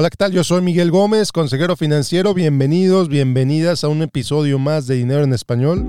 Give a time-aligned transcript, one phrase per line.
[0.00, 0.32] Hola, ¿qué tal?
[0.32, 2.32] Yo soy Miguel Gómez, consejero financiero.
[2.32, 5.84] Bienvenidos, bienvenidas a un episodio más de Dinero en Español.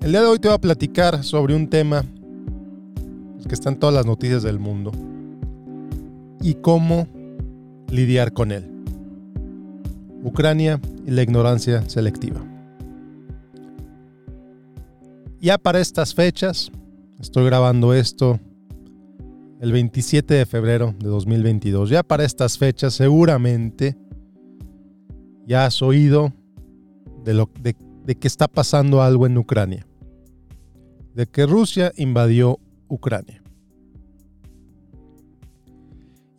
[0.00, 2.04] El día de hoy te voy a platicar sobre un tema
[3.48, 4.92] que está en todas las noticias del mundo
[6.40, 7.08] y cómo
[7.90, 8.70] lidiar con él.
[10.22, 12.40] Ucrania y la ignorancia selectiva.
[15.40, 16.70] Ya para estas fechas,
[17.18, 18.38] estoy grabando esto
[19.62, 21.88] el 27 de febrero de 2022.
[21.88, 23.96] Ya para estas fechas seguramente
[25.46, 26.32] ya has oído
[27.24, 27.76] de, lo, de,
[28.16, 29.86] que está pasando algo en Ucrania.
[31.14, 32.58] De que Rusia invadió
[32.88, 33.40] Ucrania.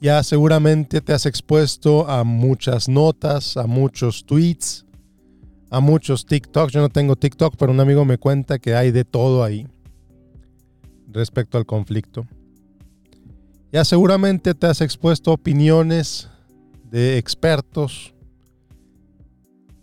[0.02, 4.86] Ya seguramente te has expuesto a muchas notas, a muchos tweets,
[5.70, 6.74] a muchos TikToks.
[6.74, 9.66] Yo no tengo TikTok, pero un amigo me cuenta que hay de todo ahí
[11.08, 12.28] respecto al conflicto.
[13.74, 16.30] Ya seguramente te has expuesto opiniones
[16.92, 18.14] de expertos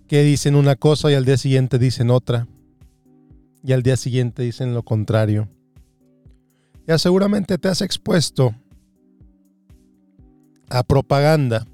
[0.07, 2.47] que dicen una cosa y al día siguiente dicen otra.
[3.65, 5.49] Y al día siguiente dicen lo contrario.
[6.87, 8.55] Ya seguramente te has expuesto
[10.69, 11.67] a propaganda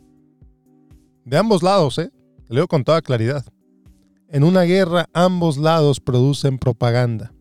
[1.27, 2.11] de ambos lados, ¿eh?
[2.49, 3.45] Te leo con toda claridad.
[4.31, 7.35] En una guerra ambos lados producen propaganda.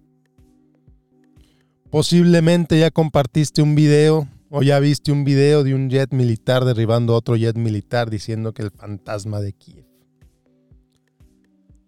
[1.89, 7.15] Posiblemente ya compartiste un video o ya viste un video de un jet militar derribando
[7.15, 9.85] otro jet militar diciendo que el fantasma de Kiev.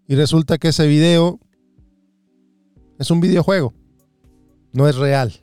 [0.07, 1.39] Y resulta que ese video
[2.97, 3.73] es un videojuego,
[4.73, 5.33] no es real.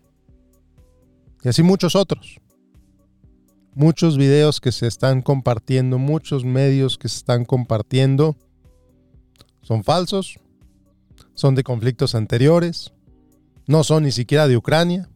[1.43, 2.41] Y así muchos otros.
[3.75, 8.37] Muchos videos que se están compartiendo, muchos medios que se están compartiendo,
[9.63, 10.39] son falsos,
[11.35, 12.93] son de conflictos anteriores,
[13.67, 15.11] no son ni siquiera de Ucrania.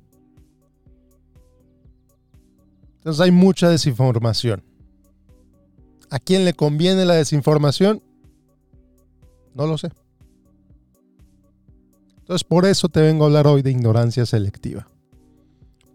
[2.99, 4.63] Entonces hay mucha desinformación.
[6.11, 8.03] ¿A quién le conviene la desinformación?
[9.55, 9.91] No lo sé.
[12.19, 14.87] Entonces por eso te vengo a hablar hoy de ignorancia selectiva.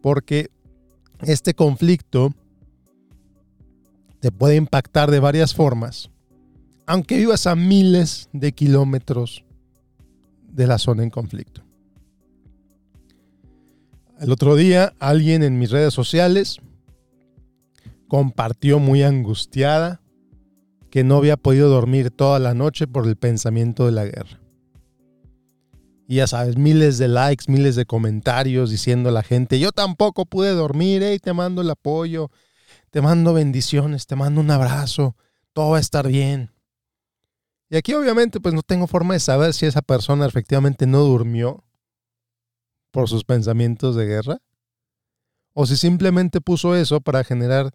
[0.02, 0.50] Porque
[1.22, 2.34] este conflicto
[4.20, 6.10] te puede impactar de varias formas,
[6.86, 9.44] aunque vivas a miles de kilómetros
[10.48, 11.62] de la zona en conflicto.
[14.20, 16.60] El otro día alguien en mis redes sociales
[18.14, 20.00] compartió muy angustiada
[20.92, 24.40] que no había podido dormir toda la noche por el pensamiento de la guerra.
[26.08, 30.28] Y ya sabes, miles de likes, miles de comentarios diciendo a la gente, yo tampoco
[30.28, 32.30] pude dormir, hey, te mando el apoyo,
[32.92, 35.16] te mando bendiciones, te mando un abrazo,
[35.52, 36.52] todo va a estar bien.
[37.72, 41.64] Y aquí obviamente pues no tengo forma de saber si esa persona efectivamente no durmió
[42.92, 44.38] por sus pensamientos de guerra
[45.54, 47.74] o si simplemente puso eso para generar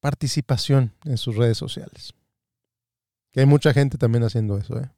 [0.00, 2.14] participación en sus redes sociales.
[3.32, 4.78] Que hay mucha gente también haciendo eso.
[4.78, 4.90] ¿eh?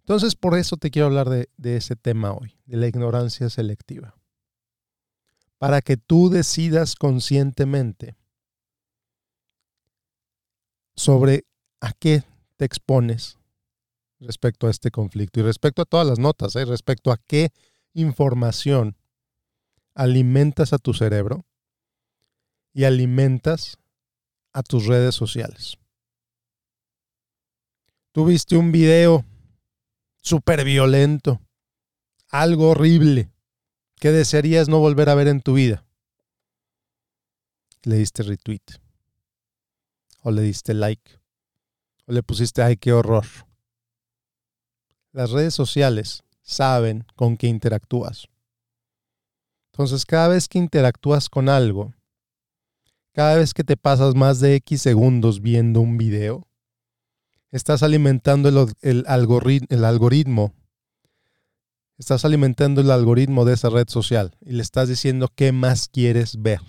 [0.00, 4.16] Entonces, por eso te quiero hablar de, ese tema hoy, de la ignorancia selectiva.
[5.58, 8.16] Para que tú decidas conscientemente
[10.96, 11.44] sobre
[11.80, 12.24] a qué
[12.56, 13.38] te expones
[14.18, 16.64] respecto a este conflicto y respecto a todas las notas, ¿eh?
[16.64, 17.50] respecto a qué
[17.94, 18.96] información
[19.94, 21.44] alimentas a tu cerebro
[22.72, 23.78] y alimentas
[24.52, 25.76] a tus redes sociales.
[28.12, 29.24] Tuviste un video
[30.20, 31.40] súper violento,
[32.28, 33.30] algo horrible,
[33.96, 35.84] que desearías no volver a ver en tu vida.
[37.82, 38.80] Le diste retweet,
[40.22, 41.18] o le diste like,
[42.06, 43.24] o le pusiste, ay, qué horror.
[45.12, 48.26] Las redes sociales saben con qué interactúas.
[49.72, 51.94] Entonces, cada vez que interactúas con algo,
[53.20, 56.48] cada vez que te pasas más de X segundos viendo un video,
[57.50, 58.48] estás alimentando
[58.80, 60.54] el, algoritmo,
[61.98, 66.40] estás alimentando el algoritmo de esa red social y le estás diciendo qué más quieres
[66.40, 66.62] ver.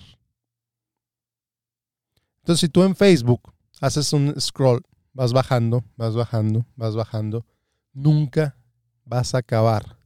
[2.41, 4.81] Entonces, si tú en Facebook haces un scroll,
[5.13, 7.45] vas bajando, vas bajando, vas bajando,
[7.93, 8.57] nunca
[9.05, 9.97] vas a acabar.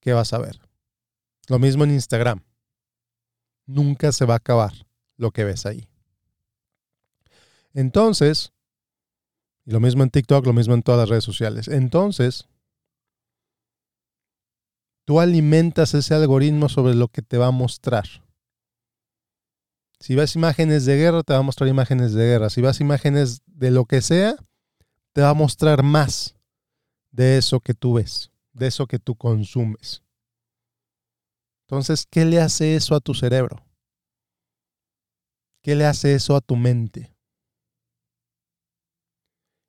[0.00, 0.58] ¿Qué vas a ver?
[1.46, 2.42] Lo mismo en Instagram.
[3.66, 4.85] Nunca se va a acabar
[5.16, 5.88] lo que ves ahí.
[7.72, 8.52] Entonces,
[9.66, 11.68] y lo mismo en TikTok, lo mismo en todas las redes sociales.
[11.68, 12.46] Entonces,
[15.04, 18.06] tú alimentas ese algoritmo sobre lo que te va a mostrar.
[19.98, 22.48] Si ves imágenes de guerra, te va a mostrar imágenes de guerra.
[22.48, 24.36] Si ves imágenes de lo que sea,
[25.12, 26.36] te va a mostrar más
[27.10, 30.02] de eso que tú ves, de eso que tú consumes.
[31.62, 33.65] Entonces, ¿qué le hace eso a tu cerebro?
[35.66, 37.12] ¿Qué le hace eso a tu mente?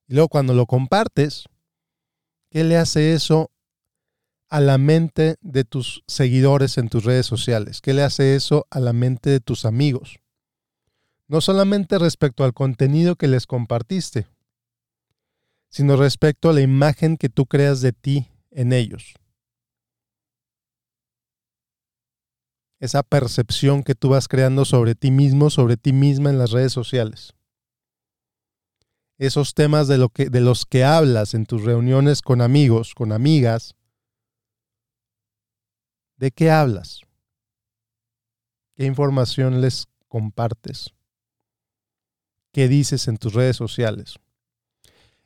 [0.07, 1.45] Y luego cuando lo compartes,
[2.51, 3.49] ¿qué le hace eso
[4.47, 7.81] a la mente de tus seguidores en tus redes sociales?
[7.81, 10.19] ¿Qué le hace eso a la mente de tus amigos?
[11.27, 14.27] No solamente respecto al contenido que les compartiste,
[15.71, 19.15] sino respecto a la imagen que tú creas de ti en ellos.
[22.79, 26.73] Esa percepción que tú vas creando sobre ti mismo, sobre ti misma en las redes
[26.73, 27.33] sociales.
[29.17, 33.11] Esos temas de, lo que, de los que hablas en tus reuniones con amigos, con
[33.11, 33.75] amigas.
[36.17, 37.01] ¿De qué hablas?
[38.75, 40.93] ¿Qué información les compartes?
[42.51, 44.17] ¿Qué dices en tus redes sociales?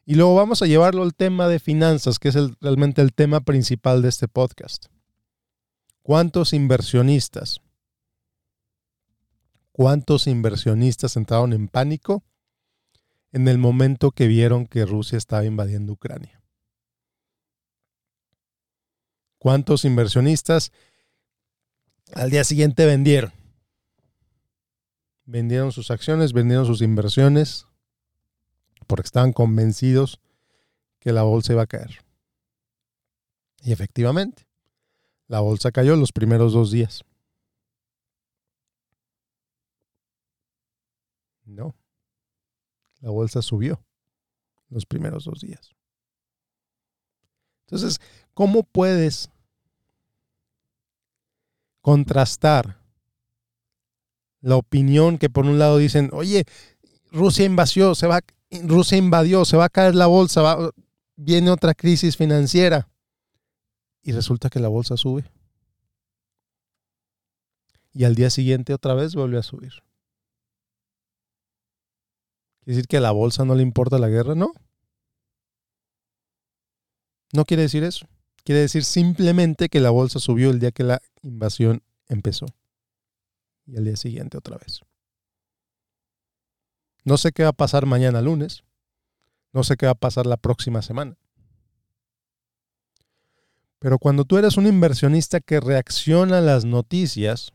[0.05, 4.01] Y luego vamos a llevarlo al tema de finanzas, que es realmente el tema principal
[4.01, 4.87] de este podcast.
[6.01, 7.61] ¿Cuántos inversionistas?
[9.71, 12.23] ¿Cuántos inversionistas entraron en pánico
[13.31, 16.41] en el momento que vieron que Rusia estaba invadiendo Ucrania?
[19.37, 20.71] ¿Cuántos inversionistas
[22.13, 23.31] al día siguiente vendieron?
[25.25, 27.67] Vendieron sus acciones, vendieron sus inversiones
[28.87, 30.19] porque estaban convencidos
[30.99, 32.03] que la bolsa iba a caer.
[33.63, 34.50] Y efectivamente,
[35.31, 37.05] la bolsa cayó los primeros dos días.
[41.45, 41.73] No.
[42.99, 43.81] La bolsa subió
[44.67, 45.71] los primeros dos días.
[47.61, 48.01] Entonces,
[48.33, 49.29] ¿cómo puedes
[51.79, 52.77] contrastar
[54.41, 56.43] la opinión que por un lado dicen, oye,
[57.09, 58.19] Rusia invadió, se va,
[58.63, 60.57] Rusia invadió, se va a caer la bolsa,
[61.15, 62.90] viene otra crisis financiera
[64.01, 65.29] y resulta que la bolsa sube.
[67.93, 69.73] Y al día siguiente otra vez vuelve a subir.
[72.61, 74.35] ¿Quiere decir que a la bolsa no le importa la guerra?
[74.35, 74.53] No.
[77.33, 78.07] No quiere decir eso.
[78.43, 82.45] Quiere decir simplemente que la bolsa subió el día que la invasión empezó.
[83.65, 84.81] Y al día siguiente otra vez.
[87.03, 88.63] No sé qué va a pasar mañana lunes.
[89.53, 91.17] No sé qué va a pasar la próxima semana.
[93.81, 97.51] Pero cuando tú eres un inversionista que reacciona a las noticias,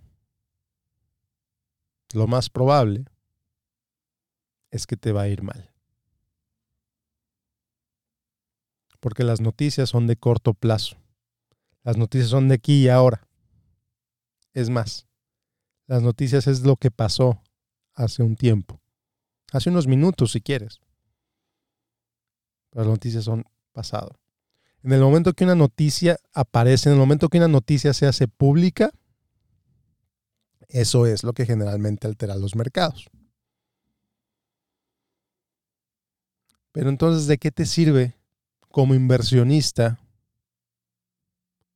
[2.12, 3.04] lo más probable
[4.72, 5.70] es que te va a ir mal.
[8.98, 10.96] Porque las noticias son de corto plazo.
[11.84, 13.28] Las noticias son de aquí y ahora.
[14.52, 15.06] Es más,
[15.86, 17.40] las noticias es lo que pasó
[17.94, 18.80] hace un tiempo.
[19.52, 20.80] Hace unos minutos si quieres.
[22.72, 24.18] las noticias son pasado.
[24.86, 28.28] En el momento que una noticia aparece, en el momento que una noticia se hace
[28.28, 28.92] pública,
[30.68, 33.10] eso es lo que generalmente altera los mercados.
[36.70, 38.14] Pero entonces, ¿de qué te sirve
[38.70, 39.98] como inversionista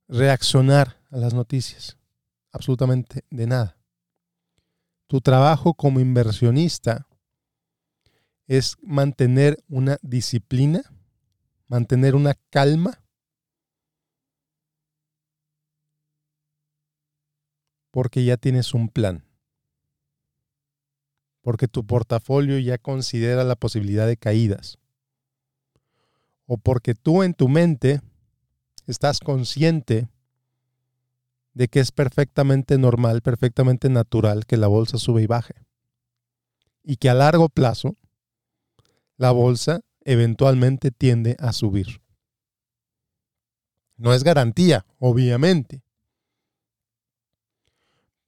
[0.07, 1.97] reaccionar a las noticias?
[2.53, 3.77] Absolutamente de nada.
[5.07, 7.09] Tu trabajo como inversionista
[8.47, 10.83] es mantener una disciplina,
[11.71, 13.01] mantener una calma.
[17.91, 19.25] Porque ya tienes un plan,
[21.41, 24.79] porque tu portafolio ya considera la posibilidad de caídas,
[26.45, 28.01] o porque tú en tu mente
[28.87, 30.09] estás consciente
[31.53, 35.55] de que es perfectamente normal, perfectamente natural que la bolsa sube y baje,
[36.81, 37.97] y que a largo plazo
[39.17, 42.01] la bolsa eventualmente tiende a subir.
[43.97, 45.83] No es garantía, obviamente,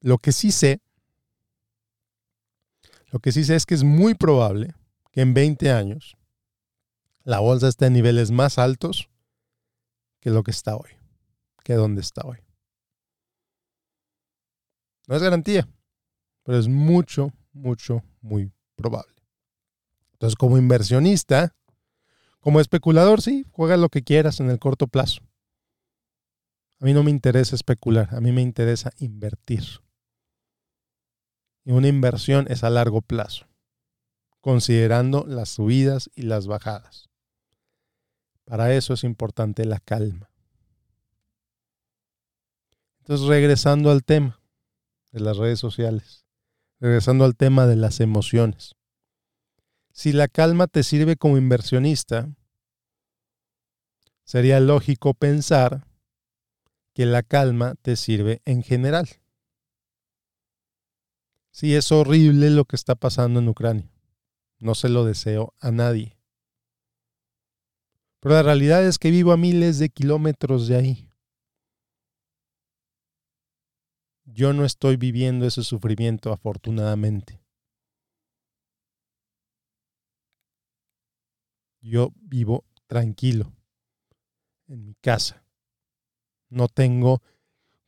[0.01, 0.81] lo que sí sé,
[3.07, 4.75] lo que sí sé es que es muy probable
[5.11, 6.17] que en 20 años
[7.23, 9.09] la bolsa esté en niveles más altos
[10.19, 10.91] que lo que está hoy,
[11.63, 12.39] que donde está hoy.
[15.07, 15.67] No es garantía,
[16.43, 19.13] pero es mucho, mucho, muy probable.
[20.13, 21.55] Entonces, como inversionista,
[22.43, 25.21] como especulador, sí, juega lo que quieras en el corto plazo.
[26.81, 29.63] A mí no me interesa especular, a mí me interesa invertir.
[31.63, 33.47] Y una inversión es a largo plazo,
[34.41, 37.09] considerando las subidas y las bajadas.
[38.43, 40.29] Para eso es importante la calma.
[42.99, 44.41] Entonces, regresando al tema
[45.13, 46.25] de las redes sociales,
[46.81, 48.75] regresando al tema de las emociones.
[49.93, 52.35] Si la calma te sirve como inversionista,
[54.23, 55.87] sería lógico pensar
[56.93, 59.07] que la calma te sirve en general.
[61.51, 63.87] Sí, es horrible lo que está pasando en Ucrania.
[64.57, 66.17] No se lo deseo a nadie.
[68.19, 71.09] Pero la realidad es que vivo a miles de kilómetros de ahí.
[74.25, 77.42] Yo no estoy viviendo ese sufrimiento, afortunadamente.
[81.83, 83.53] Yo vivo tranquilo
[84.67, 85.45] en mi casa.
[86.49, 87.21] No tengo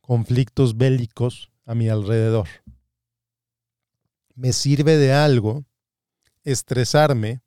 [0.02, 2.48] conflictos bélicos a mi alrededor.
[4.36, 5.66] Me sirve de algo
[6.44, 7.42] estresarme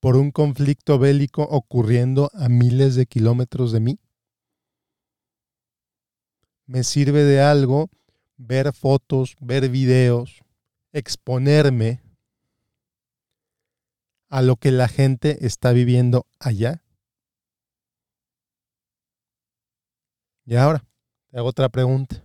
[0.00, 3.98] por un conflicto bélico ocurriendo a miles de kilómetros de mí?
[6.66, 7.90] ¿Me sirve de algo
[8.38, 10.40] ver fotos, ver videos,
[10.92, 12.00] exponerme
[14.30, 16.82] a lo que la gente está viviendo allá?
[20.46, 20.84] Y ahora,
[21.30, 22.24] te hago otra pregunta.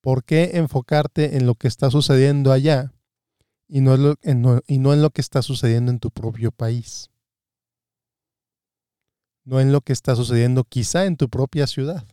[0.00, 2.92] ¿Por qué enfocarte en lo que está sucediendo allá
[3.68, 7.10] y no, en lo, y no en lo que está sucediendo en tu propio país.
[9.44, 12.06] No en lo que está sucediendo quizá en tu propia ciudad.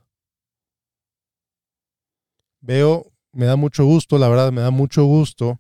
[2.61, 5.59] Veo, me da mucho gusto, la verdad, me da mucho gusto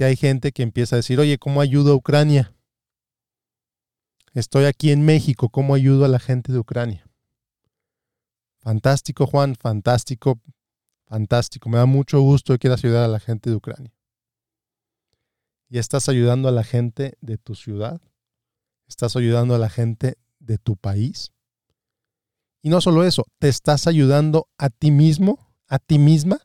[0.00, 2.54] que hay gente que empieza a decir, oye, ¿cómo ayudo a Ucrania?
[4.32, 7.06] Estoy aquí en México, ¿cómo ayudo a la gente de Ucrania?
[8.60, 10.40] Fantástico, Juan, fantástico,
[11.04, 11.68] fantástico.
[11.68, 13.92] Me da mucho gusto que quieras ayudar a la gente de Ucrania
[15.68, 18.00] y estás ayudando a la gente de tu ciudad,
[18.88, 21.30] estás ayudando a la gente de tu país.
[22.62, 26.38] Y no solo eso, te estás ayudando a ti mismo, a ti misma.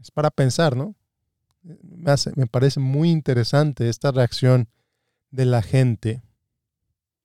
[0.00, 0.94] Es para pensar, ¿no?
[1.62, 4.68] Me, parece muy interesante esta reacción
[5.30, 6.22] de la gente.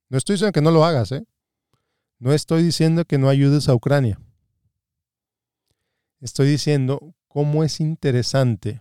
[0.08, 1.24] No estoy diciendo que no lo hagas, ¿eh?
[2.18, 4.18] No estoy diciendo que no ayudes a Ucrania.
[6.20, 8.80] Estoy diciendo cómo es interesante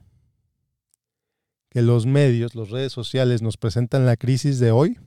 [1.69, 4.99] que los medios, las redes sociales nos presentan la crisis de hoy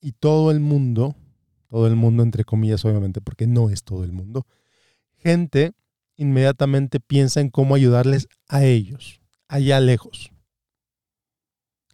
[0.00, 1.14] y todo el mundo,
[1.68, 4.46] todo el mundo entre comillas obviamente, porque no es todo el mundo,
[5.18, 5.74] gente
[6.16, 10.32] inmediatamente piensa en cómo ayudarles a ellos, allá lejos.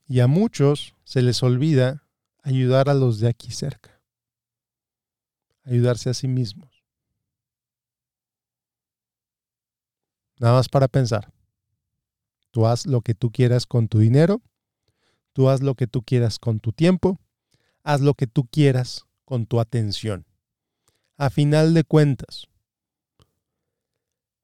[0.07, 2.07] Y a muchos se les olvida
[2.43, 4.00] ayudar a los de aquí cerca,
[5.64, 6.85] ayudarse a sí mismos.
[10.38, 11.33] Nada más para pensar.
[12.50, 14.43] Tú haz lo que tú quieras con tu dinero,
[15.33, 17.19] tú haz lo que tú quieras con tu tiempo,
[17.83, 20.26] haz lo que tú quieras con tu atención.
[21.17, 22.49] A final de cuentas,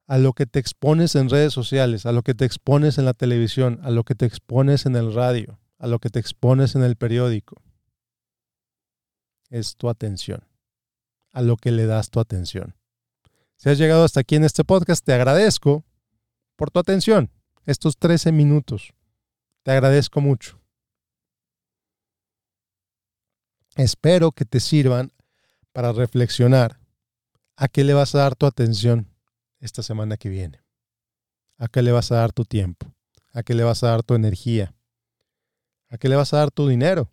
[0.09, 3.13] a lo que te expones en redes sociales, a lo que te expones en la
[3.13, 6.81] televisión, a lo que te expones en el radio, a lo que te expones en
[6.81, 7.61] el periódico,
[9.51, 10.43] es tu atención,
[11.31, 12.75] a lo que le das tu atención.
[13.57, 15.85] Si has llegado hasta aquí en este podcast, te agradezco
[16.55, 17.29] por tu atención,
[17.67, 18.95] estos 13 minutos.
[19.61, 20.59] Te agradezco mucho.
[23.75, 25.11] Espero que te sirvan
[25.71, 26.79] para reflexionar
[27.55, 29.08] a qué le vas a dar tu atención
[29.59, 30.61] esta semana que viene.
[31.57, 32.93] A qué le vas a dar tu tiempo.
[33.33, 34.73] A qué le vas a dar tu energía.
[35.89, 37.11] A qué le vas a dar tu dinero.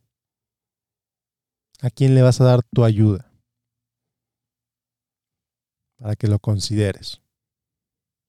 [1.81, 3.31] A quién le vas a dar tu ayuda.
[5.99, 7.21] Para que lo consideres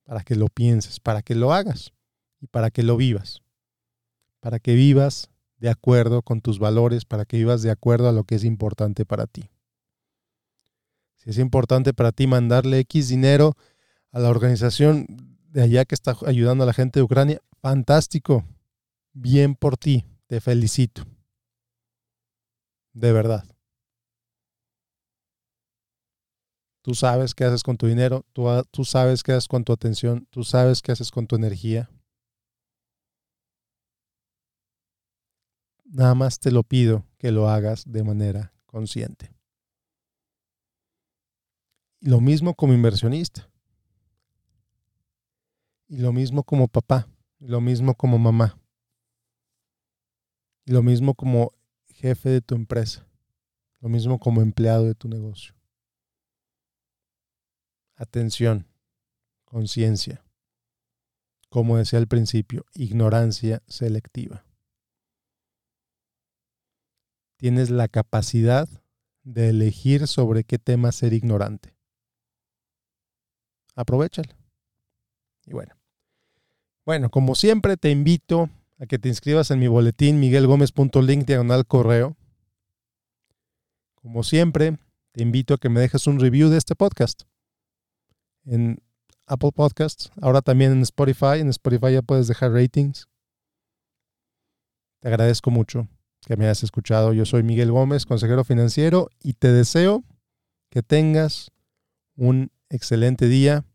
[0.07, 1.91] para que lo pienses, para que lo hagas
[2.39, 3.41] y para que lo vivas.
[4.39, 8.23] Para que vivas de acuerdo con tus valores, para que vivas de acuerdo a lo
[8.23, 9.51] que es importante para ti.
[11.17, 13.57] Si es importante para ti mandarle X dinero
[14.11, 15.05] a la organización
[15.49, 18.45] de allá que está ayudando a la gente de Ucrania, fantástico.
[19.13, 20.05] Bien por ti.
[20.27, 21.03] Te felicito.
[22.93, 23.45] De verdad.
[26.81, 30.45] Tú sabes qué haces con tu dinero, tú, sabes qué haces con tu atención, tú
[30.45, 31.89] sabes qué haces con tu energía.
[35.83, 39.33] Nada más te lo pido que lo hagas de manera consciente.
[41.99, 43.49] Lo mismo como inversionista.
[45.87, 47.07] Y lo mismo como papá.
[47.39, 48.59] Lo mismo como mamá.
[50.65, 51.53] Y lo mismo como
[51.87, 53.07] jefe de tu empresa.
[53.79, 55.57] Lo mismo como empleado de tu negocio
[57.97, 58.67] atención,
[59.43, 60.23] conciencia.
[61.49, 64.45] Como decía al principio, ignorancia selectiva.
[67.37, 68.67] Tienes la capacidad
[69.23, 71.75] de elegir sobre qué tema ser ignorante.
[73.75, 74.33] Aprovechalo.
[75.45, 75.76] Y bueno.
[76.87, 82.15] Bueno, como siempre te invito a que te inscribas en mi boletín miguelgomez.link diagonal correo.
[83.95, 84.77] Como siempre,
[85.11, 87.23] te invito a que me dejes un review de este podcast
[88.45, 88.81] en
[89.25, 91.41] Apple Podcasts, ahora también en Spotify.
[91.41, 93.09] En Spotify ya puedes dejar ratings.
[95.01, 95.89] Te agradezco mucho
[96.25, 97.11] que me hayas escuchado.
[97.11, 100.05] Yo soy Miguel Gómez, consejero financiero, y te deseo
[100.69, 101.51] que tengas
[102.15, 103.65] un excelente día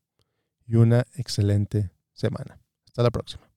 [0.66, 2.61] y una excelente semana.
[2.92, 3.51] Hasta la próxima.